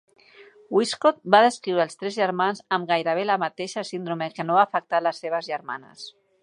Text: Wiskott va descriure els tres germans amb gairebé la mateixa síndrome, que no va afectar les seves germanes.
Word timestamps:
Wiskott 0.77 1.19
va 1.35 1.41
descriure 1.47 1.85
els 1.89 1.99
tres 1.99 2.17
germans 2.21 2.63
amb 2.77 2.91
gairebé 2.93 3.27
la 3.31 3.37
mateixa 3.45 3.85
síndrome, 3.93 4.33
que 4.39 4.49
no 4.51 4.61
va 4.61 4.67
afectar 4.71 5.05
les 5.09 5.25
seves 5.27 5.51
germanes. 5.55 6.09